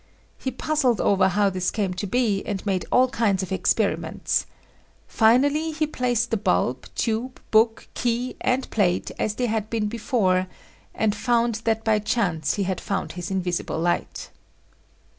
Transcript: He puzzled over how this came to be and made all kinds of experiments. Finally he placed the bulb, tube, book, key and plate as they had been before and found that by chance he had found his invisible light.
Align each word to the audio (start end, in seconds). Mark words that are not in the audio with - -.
He 0.39 0.49
puzzled 0.49 0.99
over 0.99 1.27
how 1.27 1.51
this 1.51 1.69
came 1.69 1.93
to 1.93 2.07
be 2.07 2.43
and 2.47 2.65
made 2.65 2.87
all 2.91 3.07
kinds 3.09 3.43
of 3.43 3.51
experiments. 3.51 4.47
Finally 5.07 5.73
he 5.73 5.85
placed 5.85 6.31
the 6.31 6.37
bulb, 6.37 6.87
tube, 6.95 7.39
book, 7.51 7.87
key 7.93 8.35
and 8.41 8.67
plate 8.71 9.11
as 9.19 9.35
they 9.35 9.45
had 9.45 9.69
been 9.69 9.85
before 9.85 10.47
and 10.95 11.13
found 11.15 11.61
that 11.65 11.83
by 11.83 11.99
chance 11.99 12.55
he 12.55 12.63
had 12.63 12.81
found 12.81 13.11
his 13.11 13.29
invisible 13.29 13.79
light. 13.79 14.31